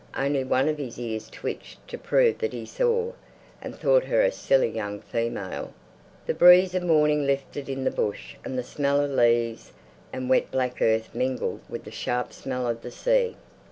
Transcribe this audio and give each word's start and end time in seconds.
Only 0.17 0.43
one 0.43 0.67
of 0.67 0.79
his 0.79 0.97
ears 0.97 1.29
twitched 1.29 1.87
to 1.89 1.95
prove 1.95 2.39
that 2.39 2.53
he 2.53 2.65
saw, 2.65 3.11
and 3.61 3.75
thought 3.75 4.05
her 4.05 4.23
a 4.23 4.31
silly 4.31 4.69
young 4.69 4.99
female. 4.99 5.73
The 6.25 6.33
breeze 6.33 6.73
of 6.73 6.81
morning 6.81 7.27
lifted 7.27 7.69
in 7.69 7.83
the 7.83 7.91
bush 7.91 8.35
and 8.43 8.57
the 8.57 8.63
smell 8.63 8.99
of 8.99 9.11
leaves 9.11 9.73
and 10.11 10.27
wet 10.27 10.49
black 10.49 10.81
earth 10.81 11.13
mingled 11.13 11.59
with 11.69 11.83
the 11.83 11.91
sharp 11.91 12.33
smell 12.33 12.67
of 12.67 12.81
the 12.81 12.89
sea. 12.89 13.37